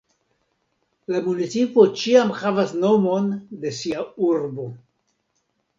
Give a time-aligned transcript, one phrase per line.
[1.15, 3.31] La municipo ĉiam havas nomon
[3.67, 4.69] de sia urbo.